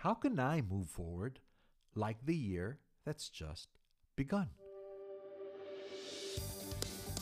[0.00, 1.40] how can I move forward
[1.94, 3.68] like the year that's just
[4.16, 4.48] begun?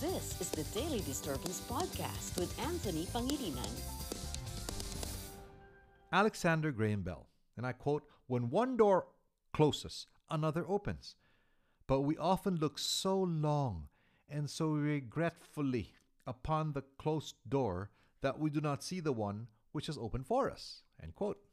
[0.00, 3.68] This is the Daily Disturbance Podcast with Anthony Pangilinan.
[6.12, 9.08] Alexander Graham Bell, and I quote When one door
[9.52, 11.16] closes, another opens.
[11.88, 13.88] But we often look so long
[14.30, 15.94] and so regretfully
[16.28, 20.48] upon the closed door that we do not see the one which is open for
[20.48, 20.82] us.
[21.02, 21.47] End quote.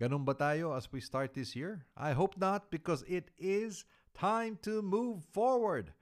[0.00, 1.84] Ganun ba tayo as we start this year?
[1.92, 3.84] I hope not because it is
[4.16, 5.92] time to move forward.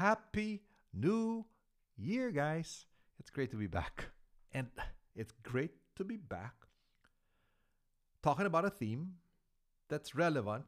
[0.00, 0.64] Happy
[0.96, 1.44] New
[2.00, 2.88] Year, guys.
[3.20, 4.08] It's great to be back.
[4.56, 4.72] And
[5.12, 6.56] it's great to be back
[8.22, 9.20] talking about a theme
[9.92, 10.64] that's relevant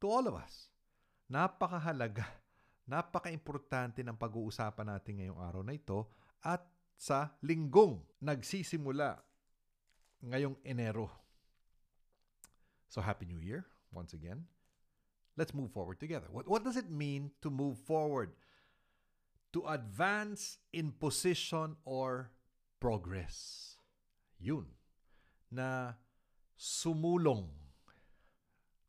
[0.00, 0.68] to all of us.
[1.30, 2.26] Napakahalaga,
[2.84, 6.10] napaka-importante ng pag-uusapan natin ngayong araw na ito
[6.44, 9.18] at sa linggong nagsisimula
[10.22, 11.23] ngayong Enero.
[12.94, 14.44] So Happy New Year once again.
[15.36, 16.28] Let's move forward together.
[16.30, 18.30] What, what does it mean to move forward?
[19.52, 22.30] To advance in position or
[22.78, 23.78] progress.
[24.38, 24.66] Yun.
[25.50, 25.94] Na
[26.56, 27.48] sumulong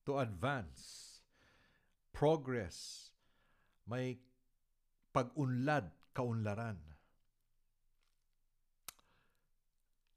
[0.06, 1.22] to advance,
[2.14, 3.10] progress,
[3.90, 4.20] may
[5.16, 6.78] pag-unlad, kaunlaran.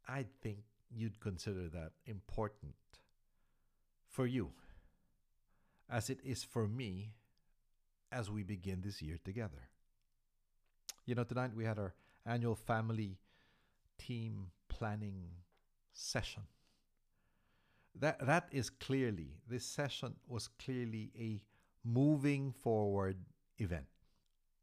[0.06, 0.58] I think
[0.94, 2.74] you'd consider that important
[4.18, 4.50] for you
[5.88, 7.12] as it is for me
[8.10, 9.68] as we begin this year together.
[11.06, 11.94] You know, tonight we had our
[12.26, 13.20] annual family
[13.96, 15.22] team planning
[15.92, 16.42] session
[17.94, 21.40] that that is clearly this session was clearly a
[21.84, 23.18] moving forward
[23.58, 23.86] event.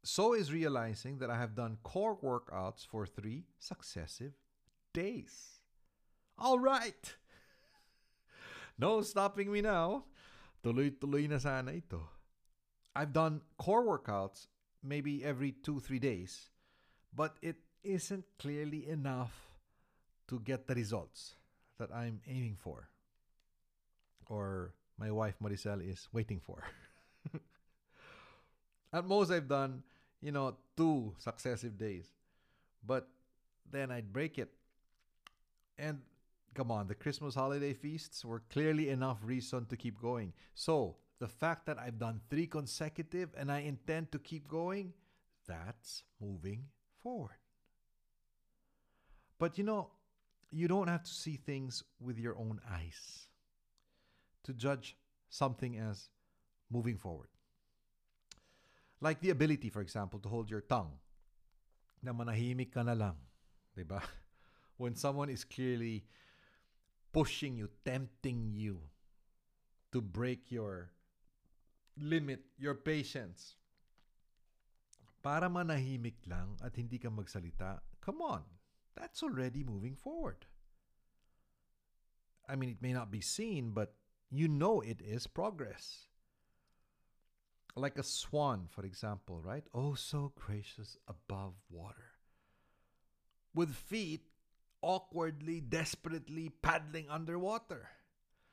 [0.04, 4.34] So is realizing that I have done core workouts for three successive
[4.92, 5.62] days.
[6.38, 7.16] All right.
[8.78, 10.04] No stopping me now.
[10.64, 12.02] Tuloy-tuloy na sana ito.
[12.94, 14.46] I've done core workouts
[14.82, 16.50] maybe every two, three days,
[17.14, 19.32] but it isn't clearly enough
[20.28, 21.34] to get the results
[21.78, 22.88] that I'm aiming for
[24.28, 26.62] or my wife Maricel is waiting for.
[28.92, 29.82] At most, I've done,
[30.20, 32.06] you know, two successive days.
[32.84, 33.08] But
[33.70, 34.52] then I'd break it.
[35.78, 36.00] And
[36.56, 40.32] come on, the Christmas holiday feasts were clearly enough reason to keep going.
[40.54, 44.94] So, the fact that I've done three consecutive and I intend to keep going,
[45.46, 46.64] that's moving
[47.02, 47.36] forward.
[49.38, 49.90] But you know,
[50.50, 53.28] you don't have to see things with your own eyes
[54.44, 54.96] to judge
[55.28, 56.08] something as
[56.70, 57.28] moving forward.
[59.02, 60.96] Like the ability, for example, to hold your tongue.
[62.02, 63.16] Na manahimik ka na lang.
[63.76, 64.00] Diba?
[64.78, 66.04] When someone is clearly
[67.16, 68.76] pushing you, tempting you
[69.90, 70.92] to break your
[71.96, 73.56] limit, your patience.
[75.24, 78.44] Para manahimik lang at hindi ka magsalita, come on,
[78.92, 80.44] that's already moving forward.
[82.46, 83.96] I mean, it may not be seen, but
[84.28, 86.12] you know it is progress.
[87.74, 89.64] Like a swan, for example, right?
[89.72, 92.12] Oh, so gracious above water.
[93.54, 94.20] With feet
[94.86, 97.88] awkwardly, desperately paddling underwater.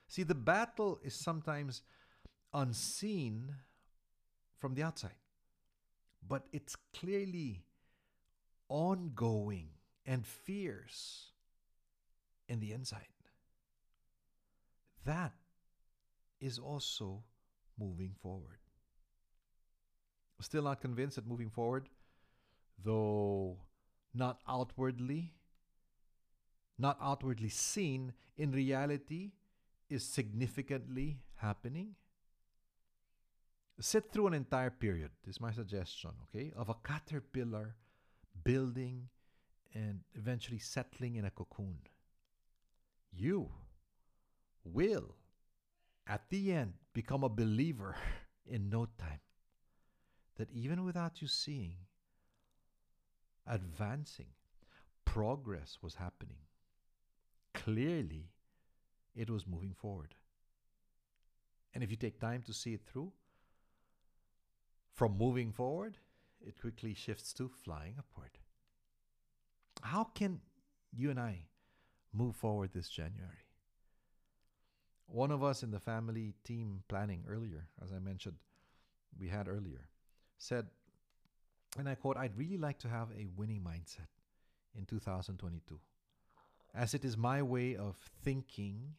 [0.07, 1.83] See, the battle is sometimes
[2.53, 3.53] unseen
[4.57, 5.21] from the outside,
[6.27, 7.65] but it's clearly
[8.67, 9.69] ongoing
[10.07, 11.29] and fierce
[12.49, 13.13] in the inside.
[15.05, 15.33] That
[16.41, 17.23] is also
[17.77, 18.57] moving forward.
[20.41, 21.87] Still not convinced that moving forward,
[22.83, 23.59] though
[24.13, 25.31] not outwardly,
[26.77, 29.31] not outwardly seen, in reality
[29.89, 31.95] is significantly happening?
[33.79, 37.75] Sit through an entire period, this is my suggestion, okay, of a caterpillar
[38.43, 39.09] building
[39.73, 41.79] and eventually settling in a cocoon.
[43.11, 43.49] You
[44.63, 45.15] will
[46.07, 47.95] at the end become a believer
[48.45, 49.19] in no time.
[50.37, 51.77] That even without you seeing,
[53.45, 54.33] advancing,
[55.05, 56.37] progress was happening.
[57.63, 58.29] Clearly,
[59.15, 60.15] it was moving forward.
[61.73, 63.11] And if you take time to see it through,
[64.93, 65.97] from moving forward,
[66.45, 68.37] it quickly shifts to flying upward.
[69.81, 70.41] How can
[70.91, 71.45] you and I
[72.11, 73.47] move forward this January?
[75.07, 78.37] One of us in the family team planning earlier, as I mentioned,
[79.19, 79.87] we had earlier,
[80.37, 80.67] said,
[81.77, 84.07] and I quote, I'd really like to have a winning mindset
[84.77, 85.79] in 2022,
[86.73, 88.97] as it is my way of thinking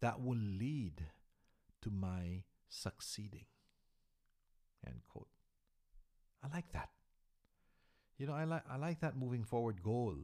[0.00, 1.10] that will lead
[1.82, 3.46] to my succeeding.
[4.86, 5.28] End quote.
[6.42, 6.88] I like that.
[8.16, 10.16] You know, I like I like that moving forward goal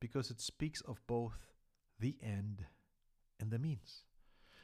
[0.00, 1.52] because it speaks of both
[1.98, 2.64] the end
[3.40, 4.04] and the means.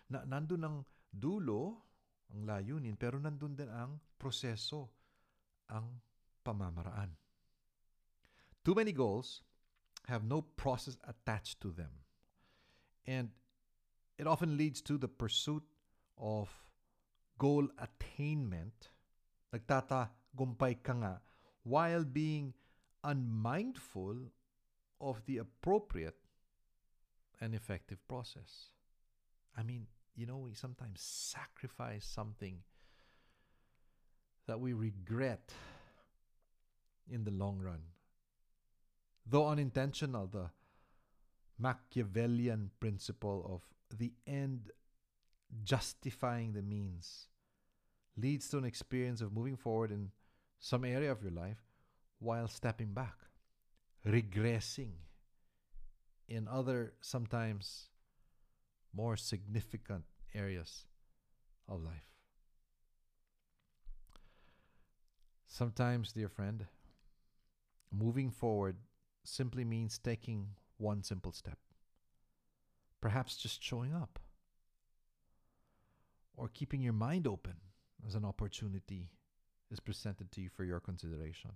[0.09, 0.77] Na nandun ang
[1.13, 1.85] dulo,
[2.33, 4.93] ang layunin, pero nandun din ang proseso,
[5.69, 6.01] ang
[6.45, 7.13] pamamaraan.
[8.65, 9.48] Too many goals
[10.09, 11.91] have no process attached to them.
[13.07, 13.31] And
[14.19, 15.63] it often leads to the pursuit
[16.17, 16.49] of
[17.39, 18.89] goal attainment.
[19.55, 21.21] Nagtatagumpay ka nga
[21.63, 22.55] while being
[23.05, 24.17] unmindful
[25.01, 26.17] of the appropriate
[27.41, 28.73] and effective process.
[29.57, 32.59] I mean, you know, we sometimes sacrifice something
[34.47, 35.53] that we regret
[37.11, 37.83] in the long run.
[39.31, 40.51] Though unintentional, the
[41.59, 44.71] Machiavellian principle of the end
[45.65, 47.27] justifying the means
[48.17, 50.11] leads to an experience of moving forward in
[50.61, 51.59] some area of your life
[52.21, 53.17] while stepping back,
[54.07, 54.93] regressing
[56.29, 57.89] in other, sometimes
[58.95, 60.05] more significant
[60.35, 60.87] areas
[61.69, 62.09] of life.
[65.47, 66.67] Sometimes, dear friend,
[67.91, 68.77] moving forward
[69.29, 71.59] simply means taking one simple step.
[73.01, 74.19] Perhaps just showing up
[76.37, 77.55] or keeping your mind open
[78.07, 79.11] as an opportunity
[79.71, 81.51] is presented to you for your consideration.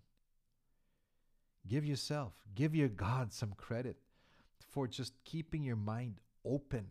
[1.67, 3.97] Give yourself, give your God some credit
[4.59, 6.91] for just keeping your mind open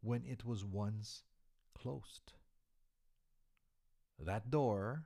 [0.00, 1.22] when it was once
[1.74, 2.32] closed.
[4.18, 5.04] That door,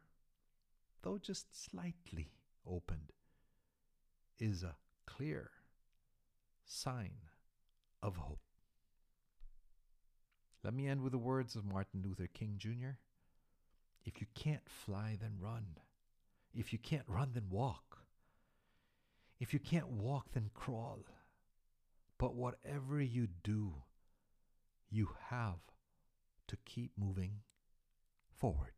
[1.03, 2.33] though just slightly
[2.67, 3.13] opened,
[4.39, 4.77] is a
[5.17, 5.51] clear
[6.65, 7.15] sign
[8.03, 8.41] of hope.
[10.63, 12.99] Let me end with the words of Martin Luther King Jr.
[14.05, 15.65] If you can't fly, then run.
[16.55, 17.99] If you can't run, then walk.
[19.39, 21.05] If you can't walk, then crawl.
[22.19, 23.73] But whatever you do,
[24.91, 25.61] you have
[26.49, 27.41] to keep moving
[28.39, 28.73] forward.